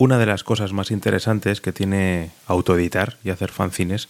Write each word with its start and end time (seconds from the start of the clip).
Una 0.00 0.16
de 0.16 0.24
las 0.24 0.44
cosas 0.44 0.72
más 0.72 0.90
interesantes 0.90 1.60
que 1.60 1.72
tiene 1.72 2.30
autoeditar 2.46 3.18
y 3.22 3.28
hacer 3.28 3.50
fanzines 3.50 4.08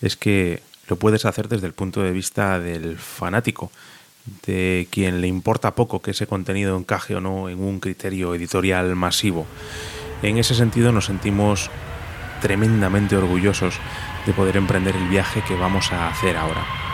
es 0.00 0.16
que 0.16 0.62
lo 0.88 0.96
puedes 0.96 1.26
hacer 1.26 1.48
desde 1.48 1.66
el 1.66 1.74
punto 1.74 2.02
de 2.02 2.10
vista 2.10 2.58
del 2.58 2.96
fanático, 2.96 3.70
de 4.46 4.88
quien 4.90 5.20
le 5.20 5.26
importa 5.26 5.74
poco 5.74 6.00
que 6.00 6.12
ese 6.12 6.26
contenido 6.26 6.78
encaje 6.78 7.16
o 7.16 7.20
no 7.20 7.50
en 7.50 7.60
un 7.60 7.80
criterio 7.80 8.34
editorial 8.34 8.96
masivo. 8.96 9.44
En 10.22 10.38
ese 10.38 10.54
sentido 10.54 10.90
nos 10.90 11.04
sentimos 11.04 11.68
tremendamente 12.40 13.14
orgullosos 13.14 13.74
de 14.24 14.32
poder 14.32 14.56
emprender 14.56 14.96
el 14.96 15.06
viaje 15.08 15.44
que 15.46 15.54
vamos 15.54 15.92
a 15.92 16.08
hacer 16.08 16.34
ahora. 16.38 16.85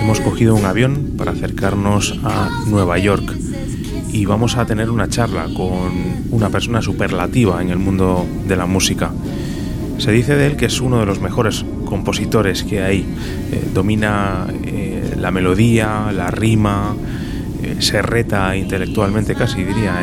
Hemos 0.00 0.20
cogido 0.20 0.54
un 0.54 0.64
avión 0.64 1.12
para 1.18 1.32
acercarnos 1.32 2.18
a 2.24 2.64
Nueva 2.68 2.96
York 2.98 3.36
y 4.10 4.24
vamos 4.24 4.56
a 4.56 4.64
tener 4.64 4.88
una 4.88 5.08
charla 5.08 5.44
con 5.54 5.92
una 6.30 6.48
persona 6.48 6.80
superlativa 6.80 7.60
en 7.60 7.68
el 7.68 7.76
mundo 7.76 8.26
de 8.46 8.56
la 8.56 8.64
música. 8.64 9.12
Se 9.98 10.10
dice 10.10 10.36
de 10.36 10.46
él 10.46 10.56
que 10.56 10.66
es 10.66 10.80
uno 10.80 11.00
de 11.00 11.04
los 11.04 11.20
mejores 11.20 11.66
compositores 11.84 12.62
que 12.62 12.82
hay. 12.82 13.00
Eh, 13.52 13.68
domina 13.74 14.46
eh, 14.64 15.16
la 15.18 15.30
melodía, 15.30 16.10
la 16.10 16.30
rima, 16.30 16.96
eh, 17.62 17.76
se 17.80 18.00
reta 18.00 18.56
intelectualmente 18.56 19.34
casi 19.34 19.64
diría 19.64 20.00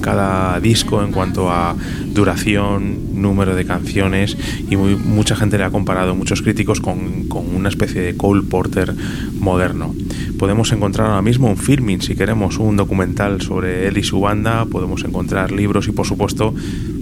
cada 0.00 0.58
disco 0.60 1.02
en 1.02 1.12
cuanto 1.12 1.50
a 1.50 1.76
duración, 2.12 3.20
número 3.20 3.54
de 3.54 3.64
canciones 3.64 4.36
y 4.70 4.76
mucha 4.76 5.36
gente 5.36 5.58
le 5.58 5.64
ha 5.64 5.70
comparado, 5.70 6.14
muchos 6.14 6.42
críticos, 6.42 6.80
con, 6.80 7.26
una 7.54 7.68
especie 7.68 8.00
de 8.00 8.16
Cole 8.16 8.42
Porter 8.42 8.94
moderno. 9.38 9.94
Podemos 10.38 10.72
encontrar 10.72 11.08
ahora 11.08 11.22
mismo 11.22 11.48
un 11.48 11.56
filming, 11.56 12.00
si 12.00 12.14
queremos, 12.14 12.58
un 12.58 12.76
documental 12.76 13.40
sobre 13.40 13.86
él 13.88 13.98
y 13.98 14.02
su 14.02 14.20
banda, 14.20 14.66
podemos 14.66 15.04
encontrar 15.04 15.52
libros 15.52 15.88
y 15.88 15.92
por 15.92 16.06
supuesto 16.06 16.54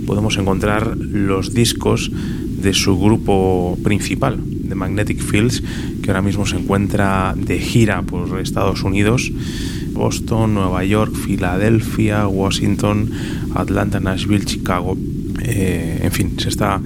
podemos 0.06 0.36
encontrar 0.36 0.96
los 0.96 1.54
discos 1.54 2.10
de 2.12 2.72
su 2.72 2.98
grupo 2.98 3.78
principal, 3.82 4.38
de 4.42 4.74
Magnetic 4.74 5.20
Fields, 5.20 5.62
que 6.02 6.10
ahora 6.10 6.22
mismo 6.22 6.46
se 6.46 6.56
encuentra 6.56 7.34
de 7.36 7.58
gira 7.58 8.02
por 8.02 8.40
Estados 8.40 8.82
Unidos 8.82 9.30
Boston, 9.94 10.54
Nueva 10.54 10.84
York, 10.84 11.14
Filadelfia, 11.14 12.28
Washington, 12.28 13.10
Atlanta, 13.54 14.00
Nashville, 14.00 14.44
Chicago. 14.44 14.96
Eh, 15.42 16.00
en 16.02 16.12
fin, 16.12 16.38
se 16.38 16.48
está 16.48 16.80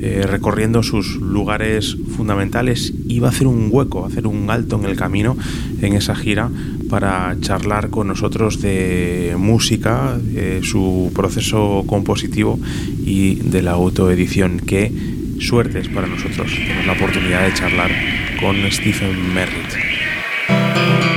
eh, 0.00 0.24
recorriendo 0.26 0.82
sus 0.82 1.16
lugares 1.16 1.96
fundamentales 2.16 2.92
y 3.08 3.18
va 3.18 3.28
a 3.28 3.30
hacer 3.30 3.46
un 3.46 3.68
hueco, 3.70 4.06
hacer 4.06 4.26
un 4.26 4.50
alto 4.50 4.78
en 4.78 4.84
el 4.84 4.96
camino 4.96 5.36
en 5.80 5.94
esa 5.94 6.14
gira 6.14 6.50
para 6.88 7.36
charlar 7.40 7.90
con 7.90 8.08
nosotros 8.08 8.60
de 8.60 9.34
música, 9.38 10.18
su 10.62 11.12
proceso 11.14 11.84
compositivo 11.86 12.58
y 13.04 13.36
de 13.36 13.62
la 13.62 13.72
autoedición. 13.72 14.60
Qué 14.60 14.92
suerte 15.40 15.80
es 15.80 15.88
para 15.88 16.06
nosotros 16.06 16.52
la 16.86 16.92
oportunidad 16.92 17.46
de 17.46 17.54
charlar 17.54 17.90
con 18.40 18.56
Stephen 18.70 19.34
Merritt. 19.34 21.09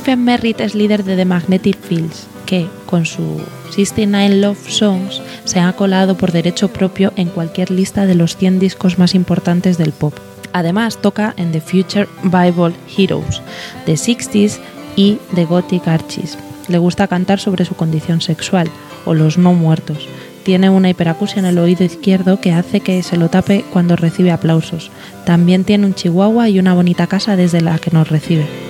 Stephen 0.00 0.24
Merritt 0.24 0.62
es 0.62 0.74
líder 0.74 1.04
de 1.04 1.14
The 1.14 1.26
Magnetic 1.26 1.78
Fields, 1.78 2.26
que, 2.46 2.66
con 2.86 3.04
su 3.04 3.38
69 3.74 4.36
Love 4.36 4.70
Songs, 4.70 5.20
se 5.44 5.60
ha 5.60 5.70
colado 5.74 6.16
por 6.16 6.32
derecho 6.32 6.72
propio 6.72 7.12
en 7.16 7.28
cualquier 7.28 7.70
lista 7.70 8.06
de 8.06 8.14
los 8.14 8.34
100 8.38 8.60
discos 8.60 8.98
más 8.98 9.14
importantes 9.14 9.76
del 9.76 9.92
pop. 9.92 10.14
Además, 10.54 11.02
toca 11.02 11.34
en 11.36 11.52
The 11.52 11.60
Future 11.60 12.08
Bible 12.22 12.72
Heroes, 12.96 13.42
The 13.84 13.92
60s 13.92 14.58
y 14.96 15.18
The 15.34 15.44
Gothic 15.44 15.86
Archies. 15.86 16.38
Le 16.68 16.78
gusta 16.78 17.06
cantar 17.06 17.38
sobre 17.38 17.66
su 17.66 17.74
condición 17.74 18.22
sexual 18.22 18.70
o 19.04 19.12
los 19.12 19.36
no 19.36 19.52
muertos. 19.52 20.08
Tiene 20.44 20.70
una 20.70 20.88
hiperacusia 20.88 21.40
en 21.40 21.44
el 21.44 21.58
oído 21.58 21.84
izquierdo 21.84 22.40
que 22.40 22.52
hace 22.52 22.80
que 22.80 23.02
se 23.02 23.18
lo 23.18 23.28
tape 23.28 23.66
cuando 23.70 23.96
recibe 23.96 24.30
aplausos. 24.30 24.90
También 25.26 25.64
tiene 25.64 25.84
un 25.84 25.94
chihuahua 25.94 26.48
y 26.48 26.58
una 26.58 26.72
bonita 26.72 27.06
casa 27.06 27.36
desde 27.36 27.60
la 27.60 27.78
que 27.78 27.90
nos 27.90 28.08
recibe. 28.08 28.69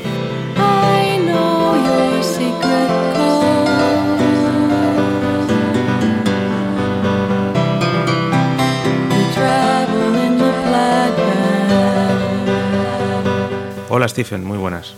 Hola 14.00 14.09
Stephen, 14.09 14.47
muy 14.47 14.56
buenas. 14.56 14.94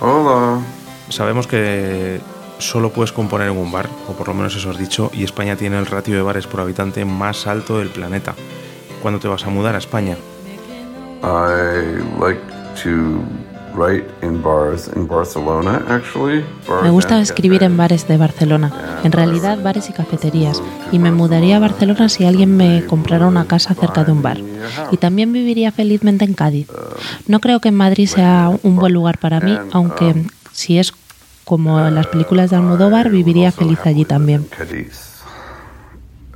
Hola. 0.00 0.58
Sabemos 1.10 1.46
que 1.46 2.18
solo 2.56 2.88
puedes 2.94 3.12
componer 3.12 3.48
en 3.48 3.58
un 3.58 3.70
bar, 3.70 3.90
o 4.08 4.14
por 4.14 4.28
lo 4.28 4.32
menos 4.32 4.56
eso 4.56 4.70
has 4.70 4.78
dicho, 4.78 5.10
y 5.12 5.22
España 5.22 5.54
tiene 5.54 5.78
el 5.78 5.84
ratio 5.84 6.16
de 6.16 6.22
bares 6.22 6.46
por 6.46 6.62
habitante 6.62 7.04
más 7.04 7.46
alto 7.46 7.78
del 7.78 7.90
planeta. 7.90 8.34
¿Cuándo 9.02 9.20
te 9.20 9.28
vas 9.28 9.44
a 9.44 9.50
mudar 9.50 9.74
a 9.74 9.78
España? 9.78 10.16
I 11.22 12.00
like 12.18 12.40
to 12.82 13.20
me 16.82 16.90
gusta 16.90 17.20
escribir 17.20 17.62
en 17.62 17.76
bares 17.76 18.08
de 18.08 18.16
Barcelona, 18.16 19.00
en 19.04 19.12
realidad 19.12 19.58
bares 19.62 19.90
y 19.90 19.92
cafeterías, 19.92 20.62
y 20.92 20.98
me 20.98 21.10
mudaría 21.12 21.56
a 21.56 21.60
Barcelona 21.60 22.08
si 22.08 22.24
alguien 22.24 22.56
me 22.56 22.84
comprara 22.86 23.26
una 23.26 23.46
casa 23.46 23.74
cerca 23.74 24.04
de 24.04 24.12
un 24.12 24.22
bar. 24.22 24.38
Y 24.90 24.96
también 24.96 25.32
viviría 25.32 25.72
felizmente 25.72 26.24
en 26.24 26.34
Cádiz. 26.34 26.68
No 27.26 27.40
creo 27.40 27.60
que 27.60 27.68
en 27.68 27.76
Madrid 27.76 28.06
sea 28.06 28.50
un 28.62 28.76
buen 28.76 28.92
lugar 28.92 29.18
para 29.18 29.40
mí, 29.40 29.58
aunque 29.72 30.26
si 30.52 30.78
es 30.78 30.92
como 31.44 31.80
en 31.84 31.94
las 31.94 32.06
películas 32.06 32.50
de 32.50 32.56
Almodóvar, 32.56 33.10
viviría 33.10 33.50
feliz 33.50 33.80
allí 33.84 34.04
también. 34.04 34.46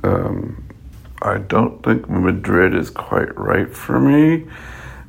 Um, 0.03 0.55
I 1.21 1.39
don't 1.47 1.81
think 1.81 2.07
Madrid 2.09 2.73
is 2.73 2.91
quite 2.91 3.33
right 3.35 3.71
for 3.71 3.99
me. 3.99 4.45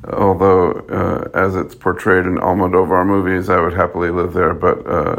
Although 0.05 0.71
uh, 0.89 1.29
as 1.33 1.55
it's 1.55 1.75
portrayed 1.75 2.25
in 2.25 2.37
Almodovar 2.37 3.05
movies, 3.05 3.49
I 3.49 3.59
would 3.59 3.73
happily 3.73 4.11
live 4.11 4.33
there, 4.33 4.53
but 4.53 4.85
uh, 4.87 5.15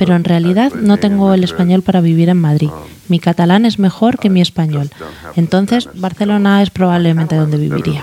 pero 0.00 0.16
en 0.16 0.24
realidad 0.24 0.72
no 0.72 0.96
tengo 0.96 1.34
el 1.34 1.44
español 1.44 1.82
para 1.82 2.00
vivir 2.00 2.30
en 2.30 2.38
Madrid. 2.38 2.70
Um, 2.70 2.88
mi 3.08 3.18
catalán 3.18 3.66
es 3.66 3.78
mejor 3.78 4.18
que 4.18 4.30
mi 4.30 4.40
español. 4.40 4.88
Entonces, 5.36 5.90
Barcelona 5.92 6.62
es 6.62 6.70
probablemente 6.70 7.36
donde 7.36 7.58
viviría. 7.58 8.02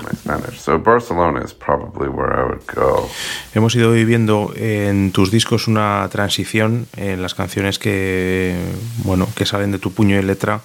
Hemos 3.56 3.76
ido 3.76 3.92
viviendo 3.94 4.54
en 4.56 5.12
tus 5.12 5.32
discos 5.32 5.68
una 5.68 6.08
transición 6.12 6.86
en 6.98 7.24
las 7.24 7.34
canciones 7.34 7.80
que, 7.80 8.56
bueno, 9.04 9.28
que 9.36 9.48
salen 9.48 9.72
de 9.72 9.80
tu 9.80 9.92
puño 9.92 10.20
y 10.20 10.22
letra, 10.22 10.62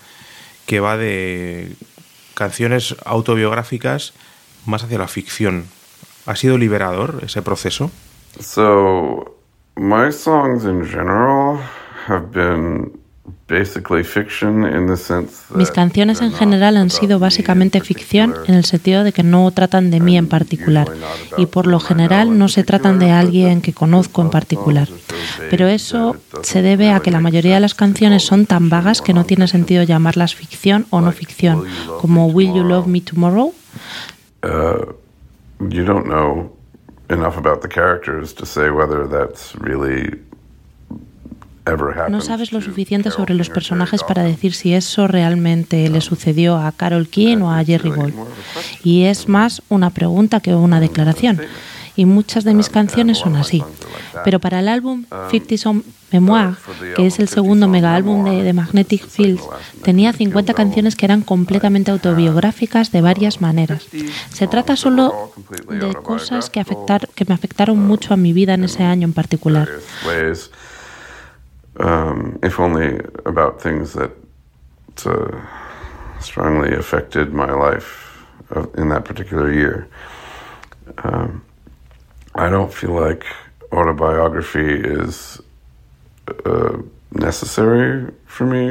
que 0.66 0.80
va 0.80 0.98
de 0.98 1.72
canciones 2.34 2.94
autobiográficas 3.06 4.12
más 4.66 4.84
hacia 4.84 4.98
la 4.98 5.08
ficción. 5.08 5.66
¿Ha 6.26 6.36
sido 6.36 6.58
liberador 6.58 7.20
ese 7.24 7.42
proceso? 7.42 7.90
So, 8.40 9.36
my 9.76 10.12
songs 10.12 10.64
in 10.64 10.84
general 10.86 11.60
have 12.06 12.28
been 12.32 13.02
Mis 15.54 15.70
canciones 15.70 16.22
en 16.22 16.32
general 16.32 16.76
han 16.78 16.88
sido 16.88 17.18
básicamente 17.18 17.80
ficción 17.82 18.34
en 18.46 18.54
el 18.54 18.64
sentido 18.64 19.04
de 19.04 19.12
que 19.12 19.22
no 19.22 19.50
tratan 19.50 19.90
de 19.90 20.00
mí 20.00 20.16
en 20.16 20.26
particular 20.26 20.88
y 21.36 21.46
por 21.46 21.66
lo 21.66 21.78
general 21.78 22.38
no 22.38 22.48
se 22.48 22.64
tratan 22.64 22.98
de 22.98 23.10
alguien 23.10 23.60
que 23.60 23.74
conozco 23.74 24.22
en 24.22 24.30
particular. 24.30 24.88
Pero 25.50 25.66
eso 25.66 26.16
se 26.42 26.62
debe 26.62 26.92
a 26.92 27.00
que 27.00 27.10
la 27.10 27.20
mayoría 27.20 27.54
de 27.54 27.60
las 27.60 27.74
canciones 27.74 28.24
son 28.24 28.46
tan 28.46 28.70
vagas 28.70 29.02
que 29.02 29.12
no 29.12 29.24
tiene 29.24 29.46
sentido 29.48 29.82
llamarlas 29.82 30.34
ficción 30.34 30.86
o 30.88 31.02
no 31.02 31.12
ficción, 31.12 31.64
como 32.00 32.28
Will 32.28 32.54
You 32.54 32.64
Love 32.64 32.86
Me 32.86 33.02
Tomorrow? 33.02 33.52
Uh, 34.42 34.92
you 35.68 35.84
don't 35.84 36.06
know 36.06 36.50
enough 37.08 37.36
about 37.36 37.62
the 37.62 37.68
characters 37.68 38.32
to 38.34 38.46
say 38.46 38.70
whether 38.70 39.06
that's 39.06 39.54
really 39.56 40.18
no 42.08 42.20
sabes 42.20 42.52
lo 42.52 42.60
suficiente 42.60 43.12
sobre 43.12 43.34
los 43.34 43.48
personajes 43.48 44.02
para 44.02 44.24
decir 44.24 44.52
si 44.52 44.74
eso 44.74 45.06
realmente 45.06 45.88
le 45.88 46.00
sucedió 46.00 46.56
a 46.56 46.72
Carol 46.72 47.08
King 47.08 47.38
o 47.38 47.52
a 47.52 47.64
Jerry 47.64 47.90
Gold. 47.90 48.14
Y 48.82 49.04
es 49.04 49.28
más 49.28 49.62
una 49.68 49.90
pregunta 49.90 50.40
que 50.40 50.56
una 50.56 50.80
declaración. 50.80 51.40
Y 51.94 52.04
muchas 52.04 52.42
de 52.42 52.54
mis 52.54 52.68
canciones 52.68 53.18
son 53.18 53.36
así. 53.36 53.62
Pero 54.24 54.38
para 54.40 54.60
el 54.60 54.68
álbum 54.68 55.04
Fifty 55.30 55.58
Some 55.58 55.82
Memoir, 56.12 56.56
que 56.96 57.06
es 57.06 57.18
el 57.18 57.28
segundo 57.28 57.68
mega 57.68 57.94
álbum 57.94 58.24
de, 58.24 58.42
The 58.42 58.52
Magnetic 58.52 59.06
Fields, 59.06 59.42
tenía 59.82 60.12
50 60.12 60.54
canciones 60.54 60.96
que 60.96 61.06
eran 61.06 61.22
completamente 61.22 61.90
autobiográficas 61.90 62.92
de 62.92 63.00
varias 63.00 63.40
maneras. 63.40 63.88
Se 64.30 64.46
trata 64.46 64.76
solo 64.76 65.32
de 65.68 65.94
cosas 65.94 66.50
que, 66.50 66.60
afectar, 66.60 67.08
que 67.14 67.24
me 67.24 67.34
afectaron 67.34 67.78
mucho 67.78 68.14
a 68.14 68.16
mi 68.16 68.32
vida 68.32 68.54
en 68.54 68.64
ese 68.64 68.82
año 68.82 69.06
en 69.06 69.12
particular. 69.12 69.68
um, 71.80 72.38
if 72.42 72.60
only 72.60 73.00
about 73.24 73.60
things 73.60 73.94
that 73.94 74.10
uh, 75.06 75.40
strongly 76.20 76.74
affected 76.74 77.32
my 77.32 77.50
life 77.50 78.24
in 78.76 78.88
that 78.90 79.04
particular 79.04 79.52
year. 79.52 79.88
Um, 81.04 81.44
I 82.34 82.48
don't 82.48 82.72
feel 82.72 82.92
like 82.92 83.24
uh, 83.24 83.51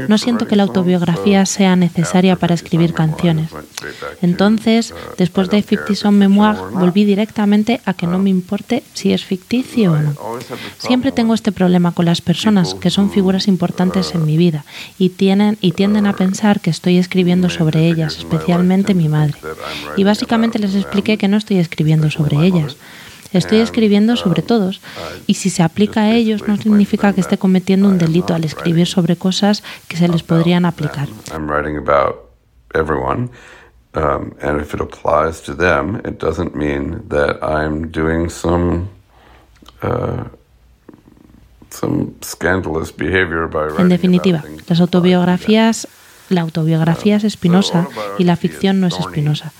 No 0.07 0.17
siento 0.17 0.47
que 0.47 0.55
la 0.55 0.63
autobiografía 0.63 1.45
sea 1.45 1.75
necesaria 1.75 2.35
para 2.35 2.55
escribir 2.55 2.93
canciones. 2.93 3.49
Entonces, 4.21 4.93
después 5.17 5.49
de 5.49 5.61
Fifty 5.61 5.95
Son 5.95 6.17
Memoir, 6.17 6.55
volví 6.71 7.05
directamente 7.05 7.81
a 7.85 7.93
que 7.93 8.07
no 8.07 8.17
me 8.17 8.29
importe 8.29 8.83
si 8.93 9.13
es 9.13 9.23
ficticio 9.23 9.93
o 9.93 9.97
no. 9.97 10.15
Siempre 10.79 11.11
tengo 11.11 11.33
este 11.33 11.51
problema 11.51 11.91
con 11.91 12.05
las 12.05 12.21
personas 12.21 12.73
que 12.73 12.89
son 12.89 13.11
figuras 13.11 13.47
importantes 13.47 14.15
en 14.15 14.25
mi 14.25 14.37
vida 14.37 14.65
y, 14.97 15.09
tienen, 15.09 15.57
y 15.61 15.73
tienden 15.73 16.07
a 16.07 16.13
pensar 16.13 16.59
que 16.59 16.71
estoy 16.71 16.97
escribiendo 16.97 17.49
sobre 17.49 17.87
ellas, 17.87 18.17
especialmente 18.17 18.95
mi 18.95 19.09
madre. 19.09 19.35
Y 19.97 20.03
básicamente 20.03 20.57
les 20.57 20.75
expliqué 20.75 21.17
que 21.17 21.27
no 21.27 21.37
estoy 21.37 21.57
escribiendo 21.57 22.09
sobre 22.09 22.37
ellas. 22.45 22.77
Estoy 23.33 23.59
escribiendo 23.59 24.15
sobre 24.15 24.41
todos 24.41 24.81
y 25.27 25.35
si 25.35 25.49
se 25.49 25.63
aplica 25.63 26.01
a 26.01 26.11
ellos 26.11 26.47
no 26.47 26.57
significa 26.57 27.13
que 27.13 27.21
esté 27.21 27.37
cometiendo 27.37 27.87
un 27.87 27.97
delito 27.97 28.33
al 28.33 28.43
escribir 28.43 28.87
sobre 28.87 29.15
cosas 29.15 29.63
que 29.87 29.97
se 29.97 30.07
les 30.07 30.23
podrían 30.23 30.65
aplicar. 30.65 31.07
Um, 33.93 34.33
and 34.41 34.61
if 34.61 34.73
it 34.73 34.79
applies 34.79 35.41
to 35.41 35.53
them, 35.53 35.97
it 36.05 36.17
doesn't 36.17 36.55
mean 36.55 37.03
that 37.09 37.43
I'm 37.43 37.91
doing 37.91 38.29
some 38.29 38.87
uh, 39.81 40.23
some 41.69 42.15
scandalous 42.21 42.95
behavior 42.95 43.49
by 43.49 43.67
En 43.77 43.89
definitiva, 43.89 44.43
las 44.67 44.79
autobiografías 44.79 45.89
la 46.31 46.41
autobiografía 46.41 47.17
es 47.17 47.23
espinosa 47.23 47.87
y 48.17 48.23
la 48.23 48.35
ficción 48.35 48.79
no 48.79 48.87
es 48.87 48.99
espinosa, 48.99 49.53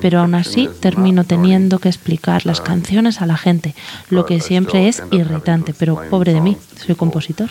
pero 0.00 0.20
aún 0.20 0.34
así 0.34 0.68
termino 0.80 1.24
teniendo 1.24 1.78
que 1.78 1.88
explicar 1.88 2.46
las 2.46 2.60
canciones 2.60 3.20
a 3.20 3.26
la 3.26 3.36
gente, 3.36 3.74
lo 4.10 4.26
que 4.26 4.40
siempre 4.40 4.88
es 4.88 5.02
irritante, 5.10 5.74
pero 5.78 6.00
pobre 6.10 6.34
de 6.34 6.40
mí, 6.40 6.56
soy 6.76 6.94
compositor. 6.94 7.50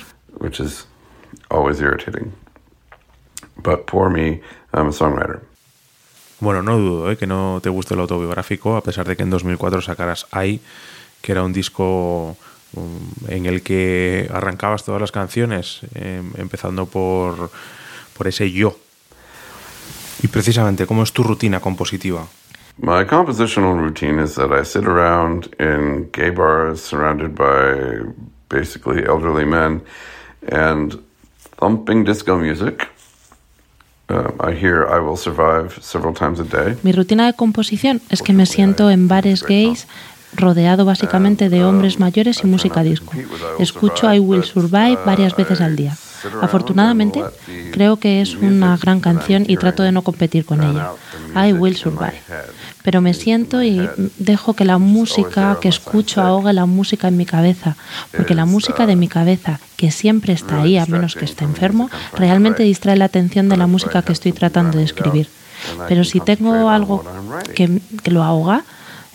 Bueno, 6.39 6.61
no 6.61 6.77
dudo 6.77 7.11
¿eh? 7.11 7.17
que 7.17 7.25
no 7.25 7.59
te 7.63 7.69
guste 7.69 7.95
el 7.95 7.99
autobiográfico, 7.99 8.75
a 8.75 8.81
pesar 8.81 9.07
de 9.07 9.15
que 9.15 9.23
en 9.23 9.29
2004 9.29 9.81
sacaras 9.81 10.27
I, 10.33 10.61
que 11.21 11.31
era 11.31 11.43
un 11.43 11.51
disco 11.51 12.37
um, 12.73 12.99
en 13.27 13.47
el 13.47 13.63
que 13.63 14.29
arrancabas 14.31 14.83
todas 14.83 15.01
las 15.01 15.11
canciones, 15.11 15.81
em, 15.95 16.31
empezando 16.37 16.85
por 16.85 17.49
por 18.17 18.27
ese 18.27 18.51
yo. 18.51 18.75
Y 20.23 20.27
precisamente, 20.27 20.87
¿cómo 20.87 21.03
es 21.03 21.13
tu 21.13 21.23
rutina 21.23 21.59
compositiva? 21.59 22.27
My 22.79 23.05
compositional 23.05 23.77
routine 23.77 24.19
is 24.19 24.35
that 24.35 24.51
I 24.51 24.63
sit 24.63 24.85
around 24.85 25.49
in 25.59 26.09
gay 26.11 26.29
bars 26.29 26.79
surrounded 26.81 27.35
by 27.35 28.13
basically 28.49 29.03
elderly 29.03 29.45
men 29.45 29.81
and 30.51 30.99
thumping 31.59 32.03
disco 32.03 32.37
music. 32.37 32.87
Uh, 34.09 34.29
I 34.39 34.53
hear 34.53 34.87
I 34.87 34.99
Will 34.99 35.17
Survive 35.17 35.81
several 35.81 36.13
times 36.13 36.39
a 36.39 36.43
day. 36.43 36.77
Mi 36.83 36.91
rutina 36.91 37.25
de 37.25 37.33
composición 37.33 38.01
es 38.09 38.21
que 38.21 38.33
me 38.33 38.45
siento 38.45 38.89
en 38.89 39.07
bares 39.07 39.43
gays 39.43 39.87
rodeado 40.33 40.85
básicamente 40.85 41.49
de 41.49 41.63
hombres 41.63 41.99
mayores 41.99 42.41
y 42.43 42.47
música 42.47 42.83
disco. 42.83 43.11
Escucho 43.59 44.13
I 44.13 44.19
Will 44.19 44.43
Survive 44.43 44.99
varias 45.05 45.35
veces 45.35 45.61
al 45.61 45.75
día. 45.75 45.97
Afortunadamente, 46.41 47.23
creo 47.71 47.97
que 47.97 48.21
es 48.21 48.35
una 48.35 48.77
gran 48.77 48.99
canción 48.99 49.45
y 49.47 49.57
trato 49.57 49.83
de 49.83 49.91
no 49.91 50.01
competir 50.01 50.45
con 50.45 50.63
ella. 50.63 50.91
I 51.35 51.53
Will 51.53 51.75
Survive. 51.75 52.21
Pero 52.83 53.01
me 53.01 53.13
siento 53.13 53.63
y 53.63 53.87
dejo 54.17 54.53
que 54.53 54.65
la 54.65 54.77
música 54.77 55.57
que 55.61 55.67
escucho 55.69 56.21
ahogue 56.21 56.53
la 56.53 56.65
música 56.65 57.07
en 57.07 57.17
mi 57.17 57.25
cabeza, 57.25 57.75
porque 58.15 58.35
la 58.35 58.45
música 58.45 58.85
de 58.85 58.95
mi 58.95 59.07
cabeza, 59.07 59.59
que 59.75 59.91
siempre 59.91 60.33
está 60.33 60.61
ahí 60.61 60.77
a 60.77 60.85
menos 60.85 61.15
que 61.15 61.25
esté 61.25 61.43
enfermo, 61.43 61.89
realmente 62.15 62.63
distrae 62.63 62.95
la 62.95 63.05
atención 63.05 63.49
de 63.49 63.57
la 63.57 63.67
música 63.67 64.01
que 64.01 64.13
estoy 64.13 64.31
tratando 64.31 64.77
de 64.77 64.85
escribir. 64.85 65.27
Pero 65.87 66.03
si 66.03 66.19
tengo 66.19 66.69
algo 66.69 67.03
que, 67.55 67.81
que 68.03 68.11
lo 68.11 68.23
ahoga, 68.23 68.63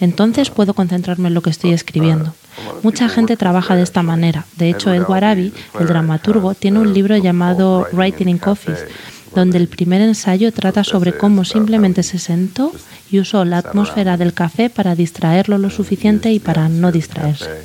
entonces 0.03 0.51
puedo 0.51 0.75
concentrarme 0.75 1.29
en 1.29 1.35
lo 1.35 1.43
que 1.43 1.51
estoy 1.51 1.73
escribiendo. 1.73 2.35
Mucha 2.83 3.09
gente 3.09 3.37
trabaja 3.37 3.77
de 3.77 3.83
esta 3.83 4.03
manera. 4.03 4.47
De 4.57 4.69
hecho, 4.69 4.93
Edward 4.93 5.23
Abbey, 5.23 5.53
el 5.79 5.87
dramaturgo, 5.87 6.55
tiene 6.55 6.81
un 6.81 6.93
libro 6.93 7.17
llamado 7.17 7.87
Writing 7.93 8.29
in 8.29 8.39
Coffees, 8.39 8.85
donde 9.33 9.59
el 9.59 9.69
primer 9.69 10.01
ensayo 10.01 10.53
trata 10.53 10.83
sobre 10.83 11.17
cómo 11.17 11.45
simplemente 11.45 12.03
se 12.03 12.19
sentó 12.19 12.73
y 13.13 13.21
usó 13.21 13.45
la 13.45 13.59
atmósfera 13.59 14.17
del 14.17 14.35
café 14.35 14.71
para 14.71 14.97
distraerlo 14.97 15.57
lo 15.57 15.71
suficiente 15.71 16.33
y 16.33 16.41
para 16.41 16.69
no 16.69 16.91
distraerse. 16.91 17.63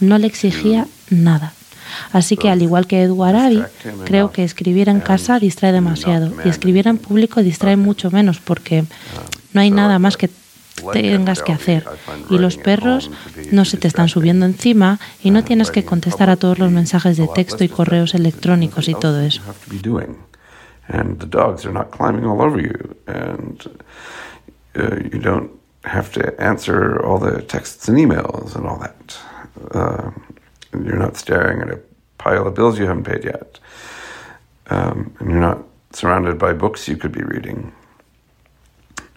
No 0.00 0.18
le 0.18 0.26
exigía 0.26 0.88
nada. 1.08 1.52
Así 2.10 2.36
que 2.36 2.50
al 2.50 2.62
igual 2.62 2.88
que 2.88 3.02
Edward 3.02 3.36
Abbey, 3.36 3.62
creo 4.04 4.32
que 4.32 4.42
escribir 4.42 4.88
en 4.88 4.98
casa 4.98 5.38
distrae 5.38 5.70
demasiado 5.70 6.32
y 6.44 6.48
escribir 6.48 6.88
en 6.88 6.98
público 6.98 7.44
distrae 7.44 7.76
mucho 7.76 8.10
menos 8.10 8.40
porque 8.40 8.84
no 9.52 9.60
hay 9.60 9.70
nada 9.70 10.00
más 10.00 10.16
que 10.16 10.28
tengas 10.92 11.42
que 11.42 11.52
hacer. 11.52 11.84
Y 12.30 12.38
los 12.38 12.56
perros 12.56 13.10
no 13.52 13.64
se 13.64 13.76
te 13.76 13.88
están 13.88 14.08
subiendo 14.08 14.46
encima 14.46 14.98
y 15.22 15.30
no 15.30 15.44
tienes 15.44 15.70
que 15.70 15.84
contestar 15.84 16.30
a 16.30 16.36
todos 16.36 16.58
los 16.58 16.70
mensajes 16.70 17.16
de 17.16 17.28
texto 17.28 17.64
y 17.64 17.68
correos 17.68 18.14
electrónicos 18.14 18.88
y 18.88 18.94
todo 18.94 19.20
eso. 19.20 19.42
You're 30.84 30.98
not 30.98 31.16
staring 31.16 31.62
at 31.62 31.70
a 31.70 31.80
pile 32.18 32.46
of 32.46 32.54
bills 32.54 32.78
you 32.78 32.86
haven't 32.86 33.04
paid 33.04 33.24
yet. 33.24 33.58
Um, 34.68 35.14
you're 35.20 35.40
not 35.40 35.58
surrounded 35.92 36.38
by 36.38 36.52
books 36.52 36.88
you 36.88 36.96
could 36.96 37.12
be 37.12 37.22
reading. 37.22 37.72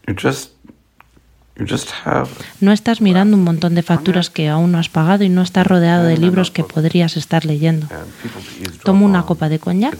You're 0.08 0.16
just 0.16 0.52
no 2.62 2.72
estás 2.72 3.02
mirando 3.02 3.38
un 3.38 3.44
montón 3.44 3.76
de 3.76 3.84
facturas 3.84 4.30
que 4.30 4.50
aún 4.50 4.72
no 4.72 4.78
has 4.78 4.90
pagado 4.90 5.24
y 5.24 5.30
no 5.30 5.42
estás 5.42 5.68
rodeado 5.68 6.06
de 6.06 6.18
libros 6.18 6.52
que 6.52 6.64
podrías 6.64 7.18
estar 7.18 7.46
leyendo. 7.46 7.88
Tomo 8.84 9.06
una 9.06 9.24
copa 9.24 9.50
de 9.50 9.60
coñac 9.60 9.98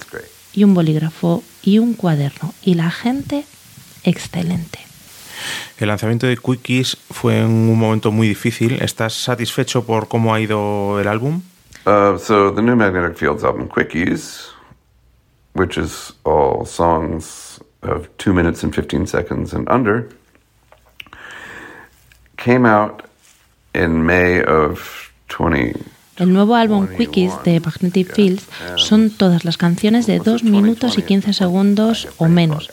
y 0.54 0.64
un 0.64 0.74
bolígrafo 0.74 1.44
y 1.62 1.80
un 1.80 1.94
cuaderno. 1.94 2.54
Y 2.62 2.76
la 2.76 2.92
gente, 2.92 3.46
excelente. 4.04 4.80
El 5.78 5.88
lanzamiento 5.88 6.28
de 6.28 6.38
Quickies 6.38 6.98
fue 7.10 7.40
en 7.40 7.46
un 7.46 7.80
momento 7.80 8.12
muy 8.12 8.28
difícil. 8.28 8.82
¿Estás 8.82 9.14
satisfecho 9.14 9.86
por 9.86 10.08
cómo 10.08 10.34
ha 10.34 10.42
ido 10.42 11.00
el 11.00 11.08
álbum? 11.08 11.42
Uh, 11.86 12.18
so 12.18 12.54
the 12.54 12.62
new 12.62 12.76
Magnetic 12.76 13.18
Fields 13.18 13.44
album, 13.44 13.70
Quickies, 13.70 14.52
which 15.54 15.78
is 15.78 16.14
all 16.24 16.66
songs 16.66 17.62
of 17.82 18.10
2 18.18 18.34
minutes 18.34 18.64
and 18.64 18.76
15 18.76 19.08
seconds 19.08 19.54
and 19.54 19.68
under, 19.70 20.10
came 22.44 22.68
out 22.68 23.04
in 23.74 24.02
May 24.04 24.42
of 24.42 25.12
2010. 25.28 26.00
El 26.18 26.34
nuevo 26.34 26.56
álbum 26.56 26.86
Quickies 26.98 27.32
de 27.46 27.62
Magnetic 27.62 28.14
Fields 28.14 28.44
son 28.76 29.10
todas 29.10 29.46
las 29.46 29.56
canciones 29.56 30.06
de 30.06 30.20
2 30.20 30.44
minutos 30.44 30.98
y 30.98 31.02
15 31.02 31.32
segundos 31.32 32.10
o 32.18 32.28
menos. 32.28 32.70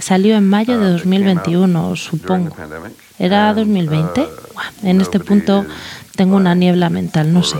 Salió 0.00 0.36
en 0.36 0.48
mayo 0.48 0.80
de 0.80 0.90
2021, 0.90 1.94
supongo. 1.94 2.56
¿Era 3.16 3.54
2020? 3.54 4.26
En 4.82 5.00
este 5.00 5.20
punto 5.20 5.64
tengo 6.16 6.34
una 6.34 6.56
niebla 6.56 6.90
mental, 6.90 7.32
no 7.32 7.44
sé. 7.44 7.58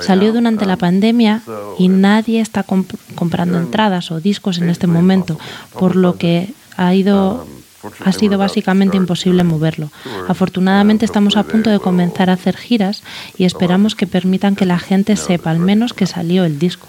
Salió 0.00 0.32
durante 0.32 0.66
la 0.66 0.76
pandemia 0.76 1.42
y 1.78 1.86
nadie 1.86 2.40
está 2.40 2.64
comprando 2.64 3.58
entradas 3.58 4.10
o 4.10 4.20
discos 4.20 4.58
en 4.58 4.70
este 4.70 4.88
momento, 4.88 5.38
por 5.78 5.94
lo 5.94 6.16
que 6.16 6.52
ha 6.76 6.92
ido 6.96 7.46
ha 8.04 8.12
sido 8.12 8.38
básicamente 8.38 8.96
imposible 8.96 9.44
moverlo. 9.44 9.90
Afortunadamente 10.28 11.04
estamos 11.04 11.36
a 11.36 11.44
punto 11.44 11.70
de 11.70 11.80
comenzar 11.80 12.30
a 12.30 12.34
hacer 12.34 12.56
giras 12.56 13.02
y 13.36 13.44
esperamos 13.44 13.94
que 13.94 14.06
permitan 14.06 14.56
que 14.56 14.66
la 14.66 14.78
gente 14.78 15.16
sepa 15.16 15.50
al 15.50 15.58
menos 15.58 15.92
que 15.94 16.06
salió 16.06 16.44
el 16.44 16.58
disco. 16.58 16.88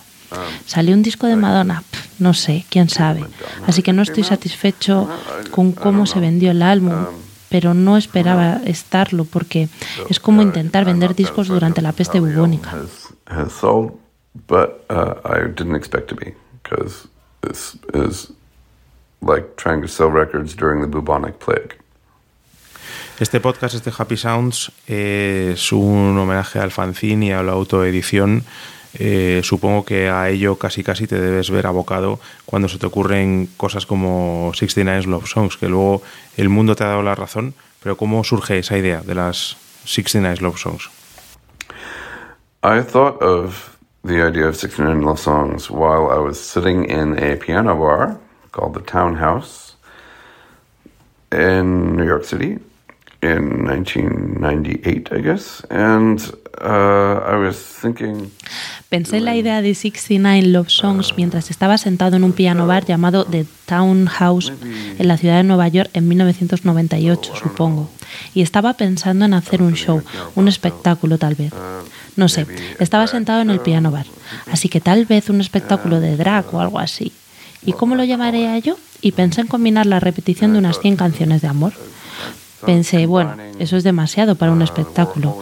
¿Salió 0.66 0.96
un 0.96 1.04
disco 1.04 1.28
de 1.28 1.36
Madonna? 1.36 1.84
no 2.20 2.34
sé, 2.34 2.66
quién 2.70 2.90
sabe. 2.90 3.26
Así 3.68 3.82
que 3.84 3.94
no 3.94 4.02
estoy 4.02 4.24
satisfecho 4.24 5.10
con 5.52 5.72
cómo 5.72 6.06
se 6.06 6.20
vendió 6.20 6.52
el 6.52 6.62
álbum, 6.62 6.94
pero 7.50 7.74
no 7.74 7.98
esperaba 7.98 8.62
estarlo 8.66 9.26
porque 9.26 9.70
es 10.10 10.20
como 10.20 10.42
intentar 10.42 10.86
vender 10.86 11.16
discos 11.16 11.48
durante 11.48 11.82
la 11.82 11.92
peste 11.92 12.20
bubónica. 12.20 12.74
Este 23.20 23.40
podcast, 23.40 23.76
este 23.76 23.92
Happy 23.98 24.18
Sounds, 24.18 24.72
es 24.88 25.72
un 25.72 26.18
homenaje 26.18 26.60
al 26.60 26.72
fanzine 26.72 27.28
y 27.28 27.32
a 27.32 27.44
la 27.44 27.54
autoedición. 27.54 28.44
Eh, 28.98 29.42
supongo 29.44 29.86
que 29.86 30.10
a 30.10 30.30
ello 30.30 30.58
casi 30.58 30.84
casi 30.84 31.08
te 31.08 31.20
debes 31.20 31.50
ver 31.50 31.66
abocado 31.68 32.20
cuando 32.46 32.70
se 32.70 32.78
te 32.78 32.86
ocurren 32.86 33.50
cosas 33.58 33.86
como 33.86 34.52
69 34.54 35.06
Love 35.06 35.28
Songs, 35.28 35.58
que 35.58 35.70
luego 35.70 36.02
el 36.38 36.50
mundo 36.50 36.76
te 36.76 36.84
ha 36.84 36.88
dado 36.88 37.04
la 37.04 37.16
razón, 37.16 37.54
pero 37.82 37.98
¿cómo 37.98 38.24
surge 38.24 38.60
esa 38.60 38.78
idea 38.78 39.02
de 39.02 39.16
las 39.16 39.58
69 39.86 40.38
Love 40.42 40.58
Songs? 40.58 40.90
I 42.64 42.82
thought 42.82 43.22
of 43.22 43.76
the 44.06 44.28
idea 44.28 44.48
of 44.48 44.56
69 44.56 45.02
Love 45.02 45.20
Songs 45.20 45.70
while 45.70 46.10
I 46.12 46.20
was 46.20 46.38
sitting 46.38 46.90
in 46.90 47.18
a 47.18 47.38
piano 47.38 47.76
bar 47.78 48.18
called 48.56 48.74
the 48.74 48.82
Townhouse 48.82 49.76
in 51.32 51.98
New 51.98 52.06
York 52.06 52.24
City 52.24 52.58
in 53.22 53.66
1998, 53.66 55.12
I 55.12 55.22
guess. 55.22 55.62
And 55.70 56.20
uh, 56.62 57.20
I 57.26 57.36
was 57.36 57.58
thinking. 57.82 58.32
Pensé 58.90 59.18
en 59.18 59.26
la 59.26 59.36
idea 59.36 59.62
de 59.62 59.76
69 59.76 60.44
Love 60.48 60.70
Songs 60.70 61.14
mientras 61.18 61.52
estaba 61.52 61.78
sentado 61.78 62.16
en 62.16 62.24
un 62.24 62.32
piano 62.32 62.66
bar 62.68 62.86
llamado 62.86 63.26
The 63.26 63.46
Townhouse 63.66 64.54
en 64.98 65.08
la 65.08 65.18
ciudad 65.18 65.38
de 65.38 65.44
Nueva 65.44 65.68
York 65.68 65.90
en 65.94 66.08
1998, 66.08 67.34
supongo. 67.36 67.90
Y 68.34 68.42
estaba 68.42 68.74
pensando 68.74 69.26
en 69.26 69.34
hacer 69.34 69.62
un 69.62 69.74
show, 69.74 70.02
un 70.36 70.48
espectáculo 70.48 71.18
tal 71.18 71.36
vez. 71.36 71.52
No 72.16 72.30
sé, 72.30 72.46
estaba 72.80 73.08
sentado 73.08 73.42
en 73.42 73.50
el 73.50 73.60
piano 73.60 73.92
bar. 73.92 74.06
Así 74.50 74.70
que 74.70 74.80
tal 74.80 75.06
vez 75.06 75.30
un 75.30 75.42
espectáculo 75.42 76.00
de 76.00 76.16
drag 76.16 76.54
o 76.54 76.62
algo 76.62 76.80
así. 76.80 77.12
¿Y 77.66 77.74
cómo 77.74 77.96
lo 77.96 78.04
llamaría 78.04 78.58
yo? 78.60 78.78
Y 79.02 79.12
pensé 79.12 79.42
en 79.42 79.48
combinar 79.48 79.86
la 79.86 80.00
repetición 80.00 80.54
de 80.54 80.60
unas 80.60 80.80
100 80.80 80.96
canciones 80.96 81.42
de 81.42 81.48
amor. 81.48 81.74
Pensé, 82.66 83.06
bueno, 83.06 83.36
eso 83.60 83.78
es 83.78 83.84
demasiado 83.84 84.36
para 84.36 84.52
un 84.52 84.62
espectáculo. 84.62 85.38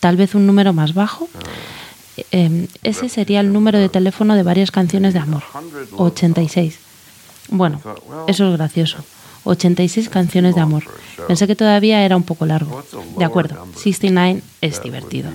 Tal 0.00 0.16
vez 0.16 0.34
un 0.34 0.46
número 0.46 0.72
más 0.72 0.94
bajo. 0.94 1.28
Em, 2.32 2.66
ese 2.82 3.08
sería 3.08 3.40
el 3.40 3.52
número 3.52 3.78
de 3.78 3.88
teléfono 3.88 4.34
de 4.34 4.42
varias 4.42 4.70
canciones 4.70 5.14
de 5.14 5.20
amor. 5.20 5.42
86. 5.96 6.78
Bueno, 7.48 7.80
eso 8.26 8.50
es 8.50 8.56
gracioso. 8.56 9.04
86 9.44 10.08
canciones 10.08 10.54
de 10.54 10.60
amor. 10.60 10.84
Pensé 11.26 11.46
que 11.46 11.56
todavía 11.56 12.04
era 12.04 12.16
un 12.16 12.22
poco 12.22 12.46
largo. 12.46 12.82
De 13.18 13.24
acuerdo, 13.24 13.66
69 13.76 14.42
es 14.60 14.82
divertido. 14.82 15.30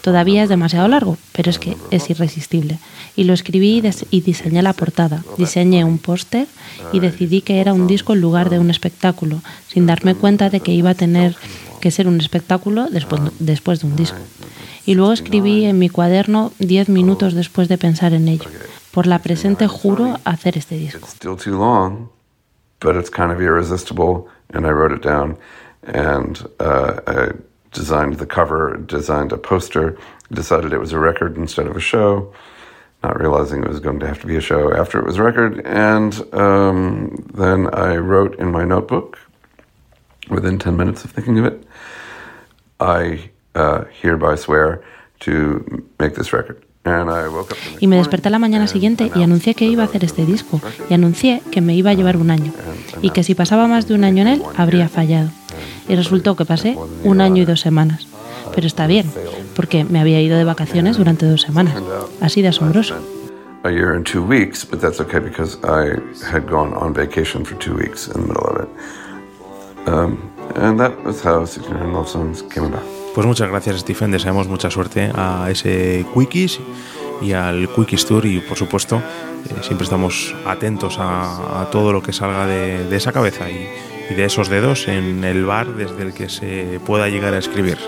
Todavía 0.00 0.42
es 0.42 0.48
demasiado 0.48 0.88
largo, 0.88 1.16
pero 1.32 1.50
es 1.50 1.58
que 1.58 1.76
es 1.90 2.10
irresistible. 2.10 2.78
Y 3.16 3.24
lo 3.24 3.32
escribí 3.32 3.82
y, 4.10 4.20
diseñé 4.20 4.62
la 4.62 4.72
portada. 4.72 5.24
Diseñé 5.38 5.84
un 5.84 5.98
póster 5.98 6.46
y 6.92 7.00
decidí 7.00 7.42
que 7.42 7.60
era 7.60 7.72
un 7.72 7.86
disco 7.86 8.12
en 8.12 8.20
lugar 8.20 8.50
de 8.50 8.58
un 8.58 8.70
espectáculo, 8.70 9.40
sin 9.68 9.86
darme 9.86 10.14
cuenta 10.14 10.50
de 10.50 10.60
que 10.60 10.72
iba 10.72 10.90
a 10.90 10.94
tener 10.94 11.36
que 11.80 11.90
ser 11.90 12.08
un 12.08 12.20
espectáculo 12.20 12.88
después, 12.90 13.20
después 13.38 13.80
de 13.80 13.86
un 13.86 13.96
disco. 13.96 14.18
Y 14.86 14.94
luego 14.94 15.12
escribí 15.12 15.64
en 15.64 15.78
mi 15.78 15.88
cuaderno 15.88 16.52
10 16.58 16.88
minutos 16.88 17.34
después 17.34 17.68
de 17.68 17.78
pensar 17.78 18.12
en 18.12 18.28
ello. 18.28 18.50
Por 18.90 19.06
la 19.06 19.18
presente 19.20 19.66
juro 19.66 20.18
hacer 20.24 20.56
este 20.56 20.76
disco. 20.76 21.08
But 22.84 22.96
it's 22.96 23.08
kind 23.08 23.32
of 23.32 23.40
irresistible. 23.40 24.28
And 24.50 24.66
I 24.66 24.70
wrote 24.70 24.92
it 24.92 25.00
down, 25.00 25.38
and 25.84 26.46
uh, 26.60 27.00
I 27.06 27.30
designed 27.72 28.18
the 28.18 28.26
cover, 28.26 28.76
designed 28.76 29.32
a 29.32 29.38
poster, 29.38 29.98
decided 30.30 30.74
it 30.74 30.78
was 30.78 30.92
a 30.92 30.98
record 30.98 31.38
instead 31.38 31.66
of 31.66 31.76
a 31.76 31.80
show, 31.80 32.32
not 33.02 33.18
realizing 33.18 33.62
it 33.62 33.68
was 33.68 33.80
going 33.80 34.00
to 34.00 34.06
have 34.06 34.20
to 34.20 34.26
be 34.26 34.36
a 34.36 34.40
show 34.40 34.70
after 34.72 35.00
it 35.00 35.06
was 35.06 35.16
a 35.16 35.22
record. 35.22 35.64
And 35.64 36.12
um, 36.34 37.26
then 37.32 37.74
I 37.74 37.96
wrote 37.96 38.38
in 38.38 38.52
my 38.52 38.64
notebook, 38.64 39.18
within 40.28 40.58
10 40.58 40.76
minutes 40.76 41.04
of 41.04 41.10
thinking 41.10 41.38
of 41.38 41.46
it, 41.46 41.66
I 42.80 43.30
uh, 43.54 43.84
hereby 43.84 44.34
swear 44.34 44.84
to 45.20 45.88
make 45.98 46.16
this 46.16 46.34
record. 46.34 46.62
Y 47.80 47.86
me 47.86 47.96
desperté 47.96 48.30
la 48.30 48.38
mañana 48.38 48.66
siguiente 48.66 49.10
y 49.14 49.22
anuncié 49.22 49.54
que 49.54 49.64
iba 49.64 49.82
a 49.82 49.86
hacer 49.86 50.04
este 50.04 50.26
disco. 50.26 50.60
Y 50.90 50.94
anuncié 50.94 51.42
que 51.50 51.60
me 51.60 51.74
iba 51.74 51.90
a 51.90 51.94
llevar 51.94 52.16
un 52.16 52.30
año. 52.30 52.52
Y 53.00 53.10
que 53.10 53.22
si 53.22 53.34
pasaba 53.34 53.66
más 53.66 53.88
de 53.88 53.94
un 53.94 54.04
año 54.04 54.22
en 54.22 54.28
él, 54.28 54.42
habría 54.56 54.88
fallado. 54.88 55.30
Y 55.88 55.94
resultó 55.94 56.36
que 56.36 56.44
pasé 56.44 56.76
un 57.02 57.20
año 57.20 57.42
y 57.42 57.46
dos 57.46 57.60
semanas. 57.60 58.06
Pero 58.54 58.66
está 58.66 58.86
bien, 58.86 59.10
porque 59.56 59.84
me 59.84 60.00
había 60.00 60.20
ido 60.20 60.36
de 60.36 60.44
vacaciones 60.44 60.96
durante 60.96 61.26
dos 61.26 61.40
semanas. 61.40 61.74
Así 62.20 62.42
de 62.42 62.48
asombroso. 62.48 62.94
a 63.64 63.70
year 63.70 63.94
and 63.94 64.06
two 64.06 64.22
weeks, 64.22 64.62
but 64.62 64.78
that's 64.78 65.00
okay 65.00 65.18
because 65.18 65.56
I 65.64 65.96
had 66.30 66.46
gone 66.46 66.74
on 66.74 66.92
vacation 66.92 67.46
for 67.46 67.54
two 67.56 67.74
weeks 67.74 68.08
in 68.08 68.20
the 68.20 68.26
middle 68.28 68.44
of 68.44 68.60
it. 68.62 69.88
Um, 69.88 70.30
and 70.54 70.78
that 70.80 71.02
was 71.02 71.22
how 71.22 71.46
69 71.46 71.92
Love 71.94 72.08
Songs 72.08 72.42
came 72.42 72.64
about. 72.64 72.93
Pues 73.14 73.28
muchas 73.28 73.48
gracias, 73.48 73.78
Stephen. 73.78 74.10
Deseamos 74.10 74.48
mucha 74.48 74.72
suerte 74.72 75.08
a 75.14 75.46
ese 75.48 76.04
Quickies 76.12 76.58
y 77.22 77.32
al 77.32 77.68
Quickies 77.68 78.06
Tour 78.06 78.26
y, 78.26 78.40
por 78.40 78.58
supuesto, 78.58 78.96
eh, 78.96 79.54
siempre 79.62 79.84
estamos 79.84 80.34
atentos 80.44 80.96
a, 80.98 81.68
todo 81.70 81.92
lo 81.92 82.02
que 82.02 82.12
salga 82.12 82.44
de, 82.44 82.94
esa 82.96 83.12
cabeza 83.12 83.48
y, 83.48 83.68
de 84.12 84.24
esos 84.24 84.48
dedos 84.48 84.88
en 84.88 85.22
el 85.22 85.44
bar 85.44 85.74
desde 85.76 86.02
el 86.02 86.12
que 86.12 86.28
se 86.28 86.80
pueda 86.84 87.08
llegar 87.08 87.34
a 87.34 87.38
escribir. 87.38 87.78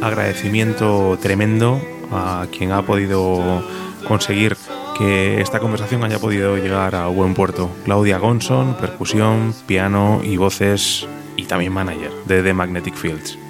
Agradecimiento 0.00 1.18
tremendo 1.20 1.78
a 2.10 2.46
quien 2.50 2.72
ha 2.72 2.80
podido 2.80 3.62
conseguir 4.08 4.56
que 4.96 5.42
esta 5.42 5.60
conversación 5.60 6.02
haya 6.02 6.18
podido 6.18 6.56
llegar 6.56 6.94
a 6.94 7.08
buen 7.08 7.34
puerto. 7.34 7.70
Claudia 7.84 8.16
Gonson, 8.16 8.74
percusión, 8.78 9.54
piano 9.66 10.22
y 10.24 10.38
voces 10.38 11.06
y 11.36 11.44
también 11.44 11.74
manager 11.74 12.10
de 12.24 12.42
The 12.42 12.54
Magnetic 12.54 12.94
Fields. 12.94 13.41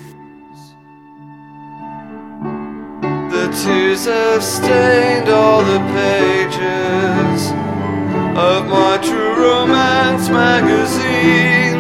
Tears 3.54 4.06
have 4.06 4.42
stained 4.42 5.28
all 5.28 5.62
the 5.62 5.78
pages 5.92 7.50
of 8.36 8.66
my 8.66 8.98
true 9.02 9.34
romance 9.36 10.28
magazines. 10.28 11.71